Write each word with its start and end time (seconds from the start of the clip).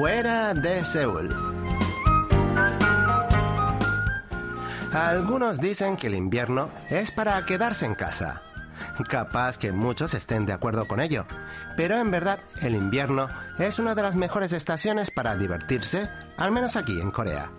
fuera 0.00 0.54
de 0.54 0.82
Seúl. 0.82 1.28
Algunos 4.94 5.60
dicen 5.60 5.98
que 5.98 6.06
el 6.06 6.14
invierno 6.14 6.70
es 6.88 7.10
para 7.10 7.44
quedarse 7.44 7.84
en 7.84 7.94
casa. 7.94 8.40
Capaz 9.10 9.58
que 9.58 9.72
muchos 9.72 10.14
estén 10.14 10.46
de 10.46 10.54
acuerdo 10.54 10.88
con 10.88 11.00
ello, 11.00 11.26
pero 11.76 11.98
en 11.98 12.10
verdad 12.10 12.38
el 12.62 12.76
invierno 12.76 13.28
es 13.58 13.78
una 13.78 13.94
de 13.94 14.00
las 14.02 14.14
mejores 14.14 14.54
estaciones 14.54 15.10
para 15.10 15.36
divertirse, 15.36 16.08
al 16.38 16.50
menos 16.50 16.76
aquí 16.76 16.98
en 16.98 17.10
Corea. 17.10 17.50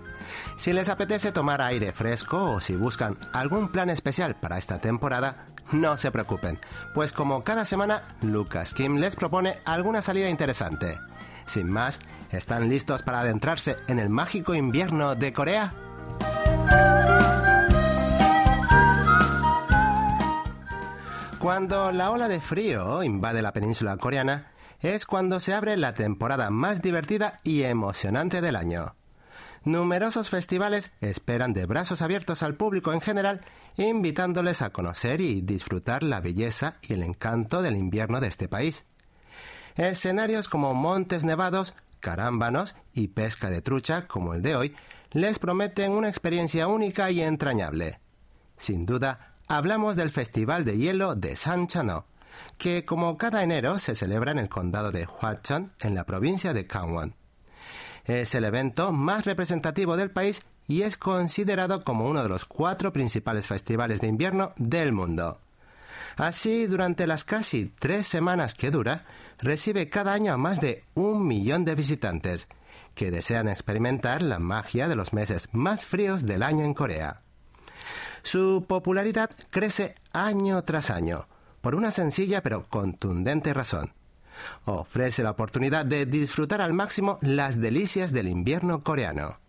Si 0.58 0.74
les 0.74 0.90
apetece 0.90 1.32
tomar 1.32 1.62
aire 1.62 1.92
fresco 1.92 2.54
o 2.54 2.60
si 2.60 2.76
buscan 2.76 3.20
algún 3.34 3.72
plan 3.72 3.92
especial 3.92 4.36
para 4.36 4.58
esta 4.58 4.80
temporada, 4.80 5.46
no 5.74 5.96
se 5.96 6.10
preocupen, 6.10 6.60
pues 6.96 7.14
como 7.14 7.44
cada 7.44 7.66
semana, 7.66 8.02
Lucas 8.24 8.74
Kim 8.74 8.96
les 8.96 9.16
propone 9.16 9.60
alguna 9.64 10.02
salida 10.02 10.28
interesante. 10.28 10.98
Sin 11.46 11.70
más, 11.70 12.00
¿están 12.32 12.70
listos 12.70 13.02
para 13.02 13.22
adentrarse 13.22 13.78
en 13.88 14.00
el 14.00 14.10
mágico 14.10 14.54
invierno 14.54 15.16
de 15.16 15.34
Corea? 15.34 15.74
Cuando 21.40 21.92
la 21.92 22.12
ola 22.12 22.28
de 22.28 22.40
frío 22.40 23.02
invade 23.02 23.42
la 23.42 23.52
península 23.52 23.98
coreana, 23.98 24.52
es 24.80 25.08
cuando 25.08 25.40
se 25.40 25.54
abre 25.54 25.76
la 25.76 25.94
temporada 25.94 26.52
más 26.52 26.82
divertida 26.82 27.40
y 27.44 27.64
emocionante 27.64 28.42
del 28.42 28.56
año. 28.56 28.96
Numerosos 29.64 30.30
festivales 30.30 30.92
esperan 31.02 31.54
de 31.54 31.66
brazos 31.66 32.02
abiertos 32.02 32.42
al 32.42 32.56
público 32.56 32.94
en 32.94 33.02
general, 33.02 33.42
invitándoles 33.78 34.62
a 34.62 34.72
conocer 34.72 35.22
y 35.22 35.42
disfrutar 35.42 36.04
la 36.04 36.20
belleza 36.20 36.78
y 36.82 36.94
el 36.94 37.04
encanto 37.04 37.62
del 37.62 37.76
invierno 37.76 38.20
de 38.22 38.28
este 38.28 38.48
país. 38.48 38.86
Escenarios 39.76 40.48
como 40.48 40.74
montes 40.74 41.24
nevados, 41.24 41.74
carámbanos 42.00 42.76
y 42.94 43.10
pesca 43.10 43.50
de 43.50 43.62
trucha, 43.62 44.08
como 44.08 44.34
el 44.34 44.42
de 44.42 44.56
hoy, 44.56 44.76
les 45.12 45.40
prometen 45.40 45.92
una 45.92 46.10
experiencia 46.10 46.68
única 46.68 47.12
y 47.12 47.22
entrañable. 47.22 48.00
Sin 48.58 48.86
duda, 48.86 49.36
hablamos 49.48 49.96
del 49.96 50.12
Festival 50.12 50.66
de 50.66 50.78
Hielo 50.78 51.16
de 51.16 51.36
San 51.36 51.68
Chano, 51.68 52.06
que 52.58 52.86
como 52.86 53.18
cada 53.18 53.44
enero 53.44 53.80
se 53.80 53.96
celebra 53.96 54.32
en 54.32 54.40
el 54.40 54.50
condado 54.50 54.92
de 54.92 55.06
Hwacheon, 55.06 55.72
en 55.80 55.96
la 55.96 56.06
provincia 56.06 56.54
de 56.54 56.64
Gangwon. 56.64 57.16
Es 58.06 58.34
el 58.36 58.46
evento 58.46 58.92
más 58.92 59.26
representativo 59.26 59.98
del 59.98 60.12
país 60.12 60.42
y 60.68 60.84
es 60.84 60.98
considerado 60.98 61.84
como 61.84 62.06
uno 62.06 62.24
de 62.24 62.30
los 62.30 62.46
cuatro 62.46 62.94
principales 62.94 63.48
festivales 63.48 64.02
de 64.02 64.08
invierno 64.08 64.54
del 64.58 64.92
mundo. 64.92 65.40
Así, 66.18 66.68
durante 66.68 67.08
las 67.08 67.24
casi 67.24 67.74
tres 67.80 68.08
semanas 68.08 68.54
que 68.54 68.72
dura, 68.72 69.06
recibe 69.40 69.90
cada 69.90 70.14
año 70.14 70.34
a 70.34 70.38
más 70.38 70.60
de 70.62 70.84
un 70.94 71.26
millón 71.26 71.66
de 71.66 71.76
visitantes, 71.76 72.48
que 72.96 73.12
desean 73.12 73.48
experimentar 73.48 74.22
la 74.22 74.40
magia 74.40 74.88
de 74.88 74.96
los 74.96 75.14
meses 75.14 75.50
más 75.52 75.86
fríos 75.86 76.26
del 76.26 76.44
año 76.44 76.64
en 76.66 76.74
Corea. 76.74 77.22
Su 78.24 78.66
popularidad 78.68 79.32
crece 79.50 79.96
año 80.14 80.64
tras 80.64 80.90
año, 80.90 81.28
por 81.62 81.76
una 81.76 81.92
sencilla 81.92 82.42
pero 82.44 82.68
contundente 82.68 83.54
razón. 83.54 83.94
Ofrece 84.66 85.24
la 85.24 85.32
oportunidad 85.32 85.86
de 85.86 86.06
disfrutar 86.06 86.62
al 86.62 86.74
máximo 86.74 87.20
las 87.22 87.60
delicias 87.60 88.12
del 88.12 88.28
invierno 88.28 88.84
coreano. 88.84 89.40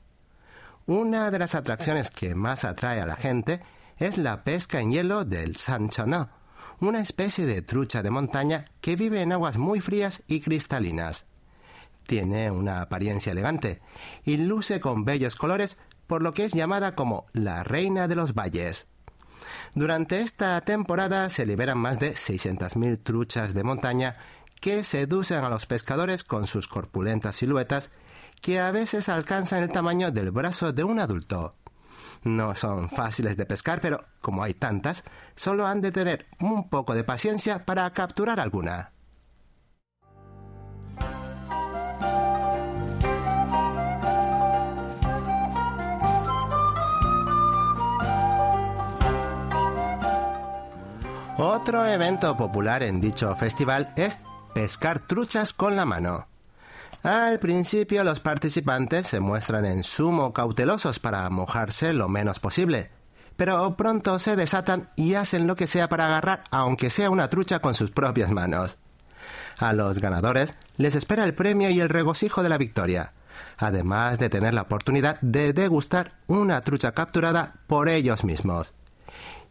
Una 0.86 1.30
de 1.30 1.38
las 1.38 1.54
atracciones 1.54 2.10
que 2.10 2.34
más 2.34 2.64
atrae 2.64 3.00
a 3.00 3.06
la 3.06 3.16
gente 3.16 3.60
es 3.98 4.18
la 4.18 4.42
pesca 4.42 4.80
en 4.80 4.90
hielo 4.90 5.24
del 5.24 5.56
sanchano, 5.56 6.28
una 6.88 7.00
especie 7.00 7.46
de 7.46 7.62
trucha 7.62 8.02
de 8.02 8.10
montaña 8.10 8.64
que 8.80 8.96
vive 8.96 9.22
en 9.22 9.32
aguas 9.32 9.56
muy 9.56 9.80
frías 9.80 10.22
y 10.26 10.40
cristalinas. 10.40 11.26
Tiene 12.06 12.50
una 12.50 12.80
apariencia 12.80 13.32
elegante 13.32 13.80
y 14.24 14.36
luce 14.36 14.80
con 14.80 15.04
bellos 15.04 15.36
colores 15.36 15.78
por 16.08 16.22
lo 16.22 16.34
que 16.34 16.44
es 16.44 16.52
llamada 16.52 16.94
como 16.94 17.26
la 17.32 17.62
reina 17.62 18.08
de 18.08 18.16
los 18.16 18.34
valles. 18.34 18.86
Durante 19.74 20.20
esta 20.20 20.60
temporada 20.62 21.30
se 21.30 21.46
liberan 21.46 21.78
más 21.78 21.98
de 21.98 22.14
600.000 22.14 23.02
truchas 23.02 23.54
de 23.54 23.62
montaña 23.62 24.16
que 24.60 24.84
seducen 24.84 25.44
a 25.44 25.48
los 25.48 25.66
pescadores 25.66 26.24
con 26.24 26.46
sus 26.46 26.68
corpulentas 26.68 27.36
siluetas 27.36 27.90
que 28.40 28.58
a 28.58 28.72
veces 28.72 29.08
alcanzan 29.08 29.62
el 29.62 29.70
tamaño 29.70 30.10
del 30.10 30.32
brazo 30.32 30.72
de 30.72 30.82
un 30.82 30.98
adulto. 30.98 31.54
No 32.24 32.54
son 32.54 32.88
fáciles 32.88 33.36
de 33.36 33.46
pescar, 33.46 33.80
pero 33.80 34.04
como 34.20 34.44
hay 34.44 34.54
tantas, 34.54 35.02
solo 35.34 35.66
han 35.66 35.80
de 35.80 35.90
tener 35.90 36.26
un 36.40 36.68
poco 36.68 36.94
de 36.94 37.04
paciencia 37.04 37.64
para 37.64 37.90
capturar 37.92 38.38
alguna. 38.38 38.92
Otro 51.38 51.86
evento 51.86 52.36
popular 52.36 52.84
en 52.84 53.00
dicho 53.00 53.34
festival 53.34 53.92
es 53.96 54.20
pescar 54.54 55.00
truchas 55.00 55.52
con 55.52 55.74
la 55.74 55.84
mano. 55.84 56.31
Al 57.02 57.38
principio 57.38 58.04
los 58.04 58.20
participantes 58.20 59.08
se 59.08 59.20
muestran 59.20 59.64
en 59.64 59.82
sumo 59.82 60.32
cautelosos 60.32 60.98
para 60.98 61.28
mojarse 61.30 61.92
lo 61.92 62.08
menos 62.08 62.38
posible, 62.38 62.90
pero 63.36 63.76
pronto 63.76 64.18
se 64.18 64.36
desatan 64.36 64.90
y 64.94 65.14
hacen 65.14 65.46
lo 65.46 65.56
que 65.56 65.66
sea 65.66 65.88
para 65.88 66.06
agarrar 66.06 66.44
aunque 66.50 66.90
sea 66.90 67.10
una 67.10 67.28
trucha 67.28 67.58
con 67.58 67.74
sus 67.74 67.90
propias 67.90 68.30
manos. 68.30 68.78
A 69.58 69.72
los 69.72 69.98
ganadores 69.98 70.54
les 70.76 70.94
espera 70.94 71.24
el 71.24 71.34
premio 71.34 71.70
y 71.70 71.80
el 71.80 71.88
regocijo 71.88 72.42
de 72.42 72.48
la 72.48 72.58
victoria, 72.58 73.12
además 73.58 74.18
de 74.18 74.28
tener 74.28 74.54
la 74.54 74.62
oportunidad 74.62 75.20
de 75.20 75.52
degustar 75.52 76.12
una 76.26 76.60
trucha 76.60 76.92
capturada 76.92 77.54
por 77.66 77.88
ellos 77.88 78.24
mismos. 78.24 78.72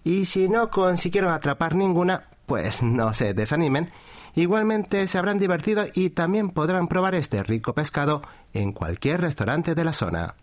Y 0.04 0.26
si 0.26 0.50
no 0.50 0.70
consiguieron 0.70 1.32
atrapar 1.32 1.76
ninguna, 1.76 2.26
pues 2.46 2.82
no 2.82 3.14
se 3.14 3.34
desanimen. 3.34 3.90
Igualmente 4.36 5.08
se 5.08 5.18
habrán 5.18 5.40
divertido 5.40 5.86
y 5.94 6.12
también 6.12 6.50
podrán 6.50 6.88
probar 6.88 7.16
este 7.16 7.44
rico 7.44 7.74
pescado 7.74 8.22
en 8.54 8.72
cualquier 8.72 9.22
restaurante 9.22 9.76
de 9.76 9.84
la 9.84 9.94
zona. 9.94 10.36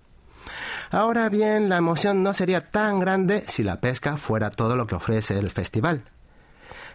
Ahora 0.90 1.28
bien, 1.28 1.68
la 1.68 1.76
emoción 1.76 2.22
no 2.22 2.32
sería 2.32 2.70
tan 2.70 2.98
grande 2.98 3.44
si 3.46 3.62
la 3.62 3.80
pesca 3.80 4.16
fuera 4.16 4.50
todo 4.50 4.76
lo 4.76 4.86
que 4.86 4.94
ofrece 4.94 5.38
el 5.38 5.50
festival. 5.50 6.04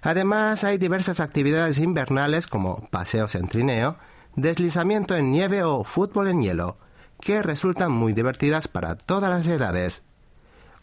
Además, 0.02 0.64
hay 0.64 0.78
diversas 0.78 1.20
actividades 1.20 1.78
invernales 1.78 2.48
como 2.48 2.88
paseos 2.90 3.36
en 3.36 3.48
trineo, 3.48 3.98
deslizamiento 4.36 5.16
en 5.16 5.32
nieve 5.32 5.64
o 5.64 5.84
fútbol 5.84 6.28
en 6.28 6.42
hielo, 6.42 6.78
que 7.22 7.42
resultan 7.42 7.92
muy 7.92 8.14
divertidas 8.14 8.68
para 8.68 8.96
todas 8.96 9.30
las 9.30 9.48
edades. 9.48 10.04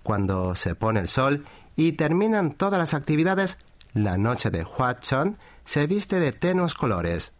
Cuando 0.02 0.54
se 0.54 0.74
pone 0.74 1.00
el 1.00 1.08
sol 1.08 1.44
y 1.76 1.92
terminan 1.92 2.52
todas 2.52 2.78
las 2.78 2.94
actividades, 2.94 3.58
la 3.92 4.16
noche 4.16 4.50
de 4.50 4.64
Huachon 4.64 5.36
se 5.64 5.86
viste 5.86 6.20
de 6.20 6.32
tenues 6.32 6.74
colores. 6.74 7.32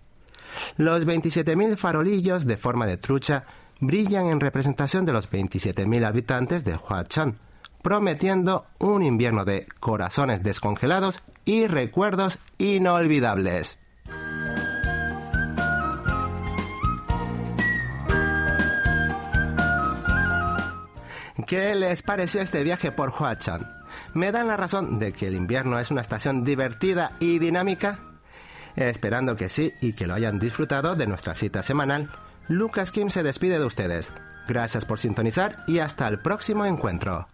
Los 0.76 1.04
27.000 1.04 1.76
farolillos 1.76 2.46
de 2.46 2.56
forma 2.56 2.86
de 2.86 2.96
trucha 2.96 3.44
brillan 3.80 4.26
en 4.26 4.40
representación 4.40 5.04
de 5.04 5.12
los 5.12 5.30
27.000 5.30 6.04
habitantes 6.04 6.64
de 6.64 6.76
Huachon, 6.76 7.38
prometiendo 7.82 8.66
un 8.78 9.02
invierno 9.02 9.44
de 9.44 9.66
corazones 9.78 10.42
descongelados 10.42 11.22
y 11.44 11.66
recuerdos 11.66 12.38
inolvidables. 12.58 13.78
¿Qué 21.46 21.74
les 21.74 22.02
pareció 22.02 22.42
este 22.42 22.62
viaje 22.62 22.92
por 22.92 23.10
Huachon? 23.10 23.80
me 24.14 24.32
dan 24.32 24.48
la 24.48 24.56
razón 24.56 24.98
de 24.98 25.12
que 25.12 25.28
el 25.28 25.34
invierno 25.34 25.78
es 25.78 25.90
una 25.90 26.00
estación 26.00 26.44
divertida 26.44 27.12
y 27.20 27.38
dinámica? 27.38 28.09
Esperando 28.76 29.36
que 29.36 29.48
sí 29.48 29.74
y 29.80 29.92
que 29.92 30.06
lo 30.06 30.14
hayan 30.14 30.38
disfrutado 30.38 30.96
de 30.96 31.06
nuestra 31.06 31.34
cita 31.34 31.62
semanal, 31.62 32.10
Lucas 32.48 32.92
Kim 32.92 33.10
se 33.10 33.22
despide 33.22 33.58
de 33.58 33.64
ustedes. 33.64 34.12
Gracias 34.48 34.84
por 34.84 34.98
sintonizar 34.98 35.62
y 35.66 35.78
hasta 35.78 36.08
el 36.08 36.20
próximo 36.20 36.64
encuentro. 36.64 37.28